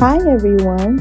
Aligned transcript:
Hi, 0.00 0.16
everyone. 0.30 0.96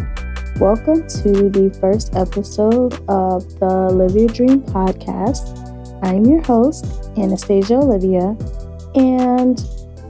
Welcome 0.59 1.07
to 1.07 1.49
the 1.49 1.73
first 1.79 2.17
episode 2.17 2.96
of 3.07 3.47
the 3.57 3.89
Live 3.93 4.13
Your 4.13 4.27
Dream 4.27 4.59
podcast. 4.61 5.55
I'm 6.04 6.25
your 6.25 6.41
host, 6.41 7.09
Anastasia 7.16 7.75
Olivia, 7.75 8.35
and 8.95 9.57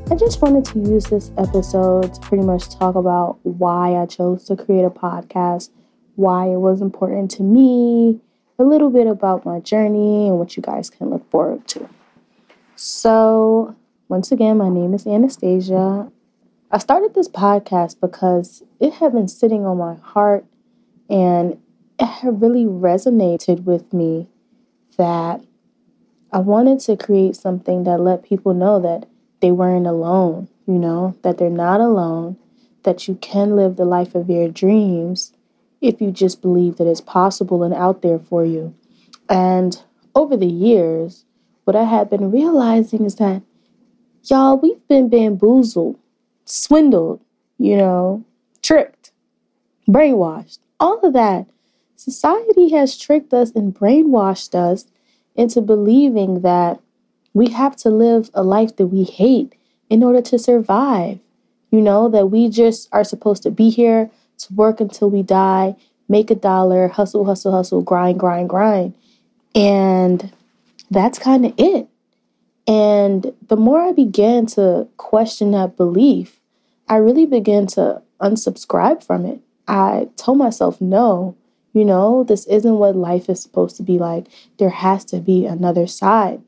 I 0.10 0.16
just 0.16 0.42
wanted 0.42 0.66
to 0.74 0.80
use 0.80 1.04
this 1.04 1.30
episode 1.38 2.16
to 2.16 2.20
pretty 2.21 2.44
much 2.44 2.75
talk 2.80 2.96
about 2.96 3.38
why 3.44 3.96
I 3.96 4.07
chose 4.07 4.46
to 4.46 4.56
create 4.56 4.86
a 4.86 4.90
podcast, 4.90 5.70
why 6.16 6.48
it 6.48 6.58
was 6.58 6.82
important 6.82 7.30
to 7.30 7.44
me, 7.44 8.20
a 8.58 8.64
little 8.64 8.90
bit 8.90 9.06
about 9.06 9.46
my 9.46 9.60
journey, 9.60 10.29
and 10.29 10.40
what 10.40 10.57
you 10.57 10.64
guys 10.64 10.90
can 10.90 11.12
look 11.12 11.29
forward 11.29 11.68
to. 11.68 11.87
So, 12.76 13.76
once 14.07 14.32
again, 14.32 14.57
my 14.57 14.70
name 14.70 14.96
is 14.96 15.06
Anastasia. 15.06 16.12
I 16.71 16.78
started 16.78 17.15
this 17.15 17.28
podcast 17.28 18.00
because 18.00 18.61
it 18.79 18.93
had 18.93 19.14
been 19.14 19.28
sitting 19.28 19.65
on 19.65 19.79
my 19.79 19.96
heart 19.96 20.46
and 21.09 21.59
it 22.00 22.05
had 22.05 22.43
really 22.43 22.65
resonated 22.65 23.64
with 23.64 23.92
me 23.92 24.28
that 24.95 25.42
I 26.32 26.37
wanted 26.37 26.79
to 26.82 26.95
create 26.95 27.36
something 27.36 27.86
that 27.86 28.00
let 28.00 28.21
people 28.21 28.54
know 28.54 28.79
that 28.82 29.09
they 29.39 29.50
weren't 29.51 29.87
alone, 29.87 30.47
you 30.68 30.75
know, 30.75 31.18
that 31.23 31.39
they're 31.39 31.50
not 31.50 31.82
alone, 31.82 32.38
that 32.83 33.08
you 33.08 33.16
can 33.16 33.56
live 33.56 33.75
the 33.75 33.86
life 33.86 34.14
of 34.14 34.30
your 34.30 34.47
dreams 34.47 35.33
if 35.81 36.00
you 36.00 36.11
just 36.11 36.39
believe 36.39 36.78
that 36.78 36.86
it's 36.86 37.02
possible 37.02 37.64
and 37.64 37.73
out 37.73 38.03
there 38.03 38.20
for 38.20 38.45
you. 38.45 38.75
And 39.28 39.81
over 40.14 40.38
the 40.38 40.45
years, 40.45 41.25
what 41.64 41.75
I 41.75 41.86
had 41.86 42.11
been 42.11 42.30
realizing 42.30 43.06
is 43.06 43.16
that, 43.16 43.42
y'all, 44.23 44.56
we've 44.56 44.88
been 44.88 45.09
bamboozled 45.09 45.98
swindled, 46.52 47.22
you 47.58 47.78
know, 47.78 48.23
tricked, 48.61 49.11
brainwashed, 49.88 50.59
all 50.80 51.00
of 51.00 51.14
that. 51.14 51.47
Society 51.95 52.69
has 52.69 52.97
tricked 52.97 53.33
us 53.33 53.52
and 53.52 53.75
brainwashed 53.75 54.55
us 54.55 54.86
into 55.36 55.61
believing 55.61 56.42
that 56.42 56.80
we 57.33 57.50
have 57.50 57.75
to 57.77 57.89
live 57.89 58.30
a 58.33 58.44
life 58.44 58.75
that 58.77 58.88
we 58.88 59.03
hate 59.03 59.55
in 59.89 60.03
order 60.03 60.22
to 60.22 60.39
survive. 60.39 61.20
You 61.72 61.81
know, 61.81 62.09
that 62.09 62.27
we 62.27 62.50
just 62.50 62.89
are 62.92 63.03
supposed 63.03 63.44
to 63.44 63.52
be 63.52 63.70
here 63.70 64.09
to 64.39 64.53
work 64.53 64.80
until 64.80 65.09
we 65.09 65.22
die, 65.22 65.75
make 66.08 66.31
a 66.31 66.36
dollar, 66.36 66.88
hustle, 66.88 67.25
hustle, 67.25 67.52
hustle, 67.52 67.81
grind, 67.81 68.20
grind, 68.20 68.50
grind. 68.50 68.95
And 69.53 70.33
that's 70.89 71.20
kind 71.20 71.45
of 71.45 71.53
it. 71.58 71.88
And 72.67 73.33
the 73.47 73.58
more 73.58 73.81
I 73.81 73.92
began 73.92 74.45
to 74.47 74.88
question 74.97 75.52
that 75.52 75.77
belief, 75.77 76.39
I 76.90 76.98
really 76.98 77.28
began 77.28 77.68
to 77.68 78.02
unsubscribe 78.20 79.04
from 79.04 79.26
it. 79.26 79.40
I 79.68 80.09
told 80.18 80.40
myself, 80.40 80.82
no, 80.82 81.36
you 81.73 81.86
know, 81.86 82.23
this 82.23 82.48
isn't 82.48 82.80
what 82.80 82.95
life 82.95 83.30
is 83.30 83.40
supposed 83.40 83.78
to 83.78 83.84
be 83.84 84.00
like. 84.00 84.26
There 84.58 84.72
has 84.72 85.06
to 85.06 85.20
be 85.20 85.45
another 85.45 85.86
side. 85.86 86.42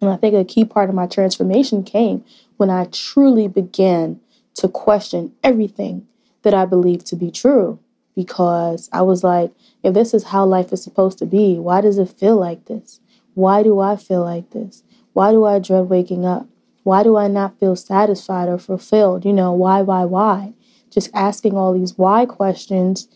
And 0.00 0.10
I 0.10 0.16
think 0.16 0.34
a 0.34 0.44
key 0.44 0.66
part 0.66 0.90
of 0.90 0.94
my 0.94 1.06
transformation 1.06 1.82
came 1.82 2.24
when 2.58 2.68
I 2.68 2.84
truly 2.86 3.48
began 3.48 4.20
to 4.54 4.68
question 4.68 5.32
everything 5.42 6.06
that 6.42 6.54
I 6.54 6.66
believed 6.66 7.06
to 7.06 7.16
be 7.16 7.30
true. 7.30 7.78
Because 8.14 8.90
I 8.92 9.00
was 9.02 9.24
like, 9.24 9.52
if 9.82 9.94
this 9.94 10.12
is 10.12 10.24
how 10.24 10.44
life 10.44 10.72
is 10.72 10.82
supposed 10.82 11.18
to 11.18 11.26
be, 11.26 11.58
why 11.58 11.80
does 11.80 11.96
it 11.96 12.10
feel 12.10 12.36
like 12.36 12.66
this? 12.66 13.00
Why 13.34 13.62
do 13.62 13.80
I 13.80 13.96
feel 13.96 14.24
like 14.24 14.50
this? 14.50 14.82
Why 15.14 15.30
do 15.30 15.46
I 15.46 15.58
dread 15.58 15.88
waking 15.88 16.26
up? 16.26 16.46
Why 16.82 17.02
do 17.02 17.16
I 17.16 17.28
not 17.28 17.58
feel 17.58 17.76
satisfied 17.76 18.48
or 18.48 18.58
fulfilled? 18.58 19.24
You 19.24 19.32
know, 19.32 19.52
why, 19.52 19.82
why, 19.82 20.04
why? 20.04 20.54
Just 20.90 21.10
asking 21.14 21.56
all 21.56 21.72
these 21.72 21.98
why 21.98 22.26
questions. 22.26 23.08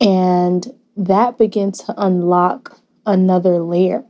And 0.00 0.66
that 0.96 1.38
begins 1.38 1.82
to 1.84 1.94
unlock 1.96 2.78
another 3.06 3.58
layer. 3.58 4.04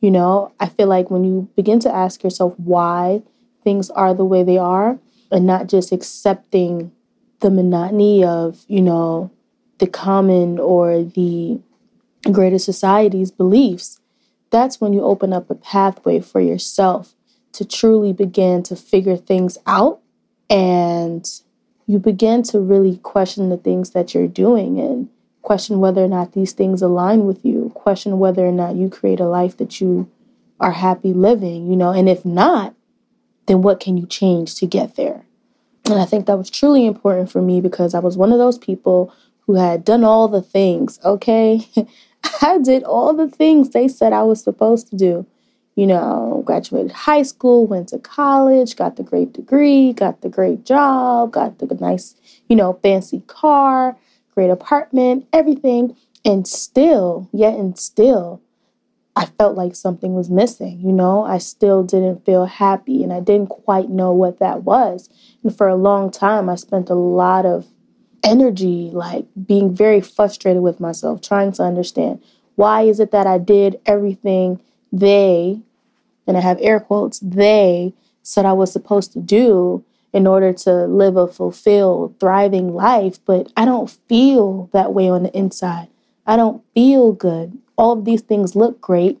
You 0.00 0.10
know, 0.10 0.52
I 0.60 0.68
feel 0.68 0.86
like 0.86 1.10
when 1.10 1.24
you 1.24 1.48
begin 1.56 1.80
to 1.80 1.94
ask 1.94 2.22
yourself 2.22 2.54
why 2.58 3.22
things 3.62 3.90
are 3.90 4.14
the 4.14 4.24
way 4.24 4.42
they 4.42 4.58
are 4.58 4.98
and 5.30 5.46
not 5.46 5.66
just 5.66 5.92
accepting 5.92 6.92
the 7.40 7.50
monotony 7.50 8.24
of, 8.24 8.64
you 8.68 8.82
know, 8.82 9.30
the 9.78 9.86
common 9.86 10.58
or 10.58 11.02
the 11.02 11.60
greater 12.30 12.58
society's 12.58 13.30
beliefs, 13.30 14.00
that's 14.50 14.80
when 14.80 14.92
you 14.92 15.02
open 15.02 15.32
up 15.32 15.50
a 15.50 15.54
pathway 15.54 16.20
for 16.20 16.40
yourself 16.40 17.14
to 17.54 17.64
truly 17.64 18.12
begin 18.12 18.62
to 18.64 18.76
figure 18.76 19.16
things 19.16 19.56
out 19.66 20.00
and 20.50 21.40
you 21.86 21.98
begin 21.98 22.42
to 22.42 22.60
really 22.60 22.98
question 22.98 23.48
the 23.48 23.56
things 23.56 23.90
that 23.90 24.14
you're 24.14 24.28
doing 24.28 24.78
and 24.80 25.08
question 25.42 25.78
whether 25.78 26.02
or 26.02 26.08
not 26.08 26.32
these 26.32 26.52
things 26.52 26.82
align 26.82 27.26
with 27.26 27.44
you, 27.44 27.70
question 27.74 28.18
whether 28.18 28.46
or 28.46 28.52
not 28.52 28.74
you 28.74 28.88
create 28.88 29.20
a 29.20 29.26
life 29.26 29.56
that 29.58 29.80
you 29.80 30.10
are 30.58 30.72
happy 30.72 31.12
living, 31.12 31.70
you 31.70 31.76
know, 31.76 31.90
and 31.90 32.08
if 32.08 32.24
not, 32.24 32.74
then 33.46 33.62
what 33.62 33.80
can 33.80 33.96
you 33.96 34.06
change 34.06 34.54
to 34.56 34.66
get 34.66 34.96
there? 34.96 35.24
And 35.84 36.00
I 36.00 36.06
think 36.06 36.26
that 36.26 36.38
was 36.38 36.48
truly 36.48 36.86
important 36.86 37.30
for 37.30 37.42
me 37.42 37.60
because 37.60 37.94
I 37.94 37.98
was 37.98 38.16
one 38.16 38.32
of 38.32 38.38
those 38.38 38.58
people 38.58 39.12
who 39.40 39.54
had 39.54 39.84
done 39.84 40.02
all 40.02 40.28
the 40.28 40.42
things, 40.42 40.98
okay? 41.04 41.68
I 42.42 42.58
did 42.58 42.82
all 42.82 43.12
the 43.12 43.28
things 43.28 43.70
they 43.70 43.86
said 43.86 44.12
I 44.12 44.22
was 44.22 44.42
supposed 44.42 44.88
to 44.88 44.96
do 44.96 45.26
you 45.76 45.86
know, 45.86 46.42
graduated 46.46 46.92
high 46.92 47.22
school, 47.22 47.66
went 47.66 47.88
to 47.88 47.98
college, 47.98 48.76
got 48.76 48.96
the 48.96 49.02
great 49.02 49.32
degree, 49.32 49.92
got 49.92 50.20
the 50.20 50.28
great 50.28 50.64
job, 50.64 51.32
got 51.32 51.58
the 51.58 51.66
nice, 51.80 52.14
you 52.48 52.54
know, 52.54 52.78
fancy 52.82 53.22
car, 53.26 53.96
great 54.34 54.50
apartment, 54.50 55.26
everything. 55.32 55.96
And 56.24 56.46
still, 56.46 57.28
yet 57.32 57.54
and 57.54 57.78
still, 57.78 58.40
I 59.16 59.26
felt 59.26 59.56
like 59.56 59.74
something 59.74 60.14
was 60.14 60.30
missing, 60.30 60.80
you 60.80 60.92
know? 60.92 61.24
I 61.24 61.38
still 61.38 61.82
didn't 61.82 62.24
feel 62.24 62.46
happy 62.46 63.02
and 63.02 63.12
I 63.12 63.20
didn't 63.20 63.48
quite 63.48 63.88
know 63.88 64.12
what 64.12 64.38
that 64.38 64.62
was. 64.62 65.08
And 65.42 65.56
for 65.56 65.68
a 65.68 65.76
long 65.76 66.10
time, 66.10 66.48
I 66.48 66.56
spent 66.56 66.90
a 66.90 66.94
lot 66.94 67.46
of 67.46 67.66
energy 68.24 68.90
like 68.92 69.26
being 69.46 69.74
very 69.74 70.00
frustrated 70.00 70.62
with 70.62 70.80
myself, 70.80 71.20
trying 71.20 71.52
to 71.52 71.62
understand 71.62 72.22
why 72.56 72.82
is 72.82 73.00
it 73.00 73.10
that 73.10 73.26
I 73.26 73.38
did 73.38 73.80
everything 73.86 74.60
they, 74.98 75.60
and 76.26 76.36
I 76.36 76.40
have 76.40 76.58
air 76.60 76.80
quotes, 76.80 77.18
they 77.20 77.94
said 78.22 78.46
I 78.46 78.52
was 78.52 78.72
supposed 78.72 79.12
to 79.12 79.20
do 79.20 79.84
in 80.12 80.26
order 80.26 80.52
to 80.52 80.86
live 80.86 81.16
a 81.16 81.26
fulfilled, 81.26 82.14
thriving 82.20 82.72
life, 82.72 83.18
but 83.26 83.52
I 83.56 83.64
don't 83.64 83.90
feel 84.08 84.70
that 84.72 84.94
way 84.94 85.08
on 85.08 85.24
the 85.24 85.36
inside. 85.36 85.88
I 86.26 86.36
don't 86.36 86.62
feel 86.74 87.12
good. 87.12 87.58
All 87.76 87.92
of 87.92 88.04
these 88.04 88.22
things 88.22 88.54
look 88.54 88.80
great, 88.80 89.20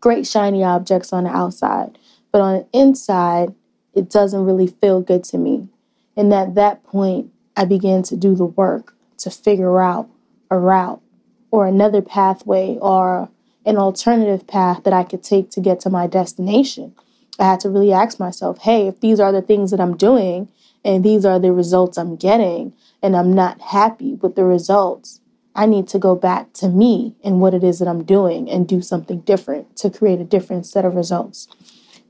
great 0.00 0.26
shiny 0.26 0.62
objects 0.62 1.12
on 1.12 1.24
the 1.24 1.30
outside, 1.30 1.98
but 2.30 2.40
on 2.40 2.58
the 2.58 2.78
inside, 2.78 3.54
it 3.94 4.08
doesn't 4.08 4.44
really 4.44 4.68
feel 4.68 5.00
good 5.00 5.24
to 5.24 5.38
me. 5.38 5.68
And 6.16 6.32
at 6.32 6.54
that 6.54 6.84
point, 6.84 7.32
I 7.56 7.64
began 7.64 8.04
to 8.04 8.16
do 8.16 8.36
the 8.36 8.44
work 8.44 8.94
to 9.18 9.30
figure 9.30 9.80
out 9.80 10.08
a 10.50 10.58
route 10.58 11.02
or 11.50 11.66
another 11.66 12.00
pathway 12.00 12.78
or 12.80 13.28
an 13.68 13.76
alternative 13.76 14.46
path 14.46 14.82
that 14.84 14.92
I 14.92 15.04
could 15.04 15.22
take 15.22 15.50
to 15.50 15.60
get 15.60 15.78
to 15.80 15.90
my 15.90 16.06
destination. 16.06 16.94
I 17.38 17.44
had 17.44 17.60
to 17.60 17.68
really 17.68 17.92
ask 17.92 18.18
myself, 18.18 18.58
hey, 18.58 18.88
if 18.88 19.00
these 19.00 19.20
are 19.20 19.30
the 19.30 19.42
things 19.42 19.70
that 19.70 19.80
I'm 19.80 19.96
doing 19.96 20.48
and 20.84 21.04
these 21.04 21.24
are 21.24 21.38
the 21.38 21.52
results 21.52 21.98
I'm 21.98 22.16
getting, 22.16 22.72
and 23.02 23.14
I'm 23.14 23.34
not 23.34 23.60
happy 23.60 24.14
with 24.14 24.34
the 24.36 24.44
results, 24.44 25.20
I 25.54 25.66
need 25.66 25.86
to 25.88 25.98
go 25.98 26.14
back 26.14 26.52
to 26.54 26.68
me 26.68 27.14
and 27.22 27.40
what 27.40 27.54
it 27.54 27.62
is 27.62 27.78
that 27.78 27.88
I'm 27.88 28.04
doing 28.04 28.48
and 28.48 28.66
do 28.66 28.80
something 28.80 29.20
different 29.20 29.76
to 29.76 29.90
create 29.90 30.20
a 30.20 30.24
different 30.24 30.66
set 30.66 30.84
of 30.84 30.94
results. 30.94 31.48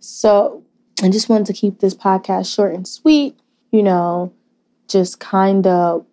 So 0.00 0.62
I 1.02 1.08
just 1.08 1.28
wanted 1.28 1.46
to 1.48 1.52
keep 1.52 1.80
this 1.80 1.94
podcast 1.94 2.54
short 2.54 2.74
and 2.74 2.86
sweet, 2.86 3.38
you 3.72 3.82
know, 3.82 4.32
just 4.86 5.18
kind 5.18 5.66
of 5.66 6.06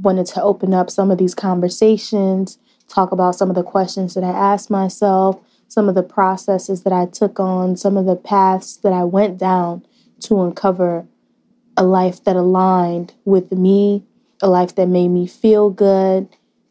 wanted 0.00 0.26
to 0.26 0.42
open 0.42 0.72
up 0.72 0.88
some 0.88 1.10
of 1.10 1.18
these 1.18 1.34
conversations 1.34 2.58
talk 2.88 3.12
about 3.12 3.36
some 3.36 3.50
of 3.50 3.56
the 3.56 3.62
questions 3.62 4.14
that 4.14 4.24
I 4.24 4.30
asked 4.30 4.70
myself, 4.70 5.40
some 5.68 5.88
of 5.88 5.94
the 5.94 6.02
processes 6.02 6.82
that 6.82 6.92
I 6.92 7.06
took 7.06 7.38
on, 7.38 7.76
some 7.76 7.96
of 7.96 8.06
the 8.06 8.16
paths 8.16 8.76
that 8.78 8.92
I 8.92 9.04
went 9.04 9.38
down 9.38 9.84
to 10.20 10.40
uncover 10.42 11.06
a 11.76 11.84
life 11.84 12.24
that 12.24 12.36
aligned 12.36 13.14
with 13.24 13.52
me, 13.52 14.04
a 14.40 14.48
life 14.48 14.74
that 14.74 14.88
made 14.88 15.08
me 15.08 15.26
feel 15.26 15.70
good, 15.70 16.28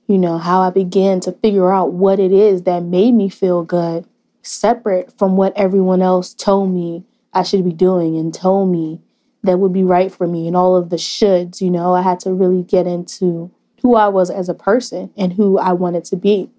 you 0.07 0.17
know, 0.17 0.37
how 0.37 0.61
I 0.61 0.69
began 0.69 1.19
to 1.21 1.31
figure 1.31 1.71
out 1.71 1.93
what 1.93 2.19
it 2.19 2.31
is 2.31 2.63
that 2.63 2.83
made 2.83 3.13
me 3.13 3.29
feel 3.29 3.63
good, 3.63 4.05
separate 4.41 5.17
from 5.17 5.37
what 5.37 5.55
everyone 5.55 6.01
else 6.01 6.33
told 6.33 6.73
me 6.73 7.05
I 7.33 7.43
should 7.43 7.63
be 7.63 7.73
doing 7.73 8.17
and 8.17 8.33
told 8.33 8.71
me 8.71 9.01
that 9.43 9.59
would 9.59 9.73
be 9.73 9.83
right 9.83 10.11
for 10.11 10.27
me 10.27 10.47
and 10.47 10.57
all 10.57 10.75
of 10.75 10.89
the 10.89 10.97
shoulds, 10.97 11.61
you 11.61 11.69
know, 11.69 11.93
I 11.93 12.01
had 12.01 12.19
to 12.21 12.33
really 12.33 12.63
get 12.63 12.87
into 12.87 13.51
who 13.81 13.95
I 13.95 14.07
was 14.07 14.29
as 14.29 14.49
a 14.49 14.53
person 14.53 15.11
and 15.17 15.33
who 15.33 15.57
I 15.57 15.73
wanted 15.73 16.03
to 16.05 16.15
be. 16.15 16.49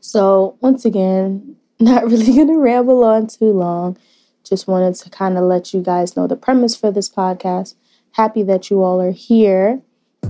So, 0.00 0.56
once 0.60 0.84
again, 0.84 1.56
not 1.80 2.04
really 2.04 2.34
going 2.34 2.48
to 2.48 2.58
ramble 2.58 3.04
on 3.04 3.26
too 3.26 3.52
long. 3.52 3.96
Just 4.44 4.66
wanted 4.66 4.94
to 4.96 5.10
kind 5.10 5.36
of 5.36 5.44
let 5.44 5.74
you 5.74 5.82
guys 5.82 6.16
know 6.16 6.26
the 6.26 6.36
premise 6.36 6.74
for 6.74 6.90
this 6.90 7.08
podcast. 7.08 7.74
Happy 8.12 8.42
that 8.44 8.70
you 8.70 8.82
all 8.82 9.00
are 9.00 9.12
here. 9.12 9.80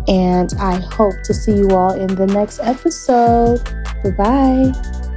And 0.07 0.53
I 0.61 0.77
hope 0.77 1.15
to 1.25 1.35
see 1.35 1.57
you 1.57 1.71
all 1.71 1.93
in 1.93 2.15
the 2.15 2.27
next 2.27 2.61
episode. 2.61 3.63
Bye 4.03 4.11
bye. 4.17 5.08